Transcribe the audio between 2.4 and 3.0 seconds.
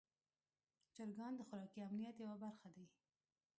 برخه دي.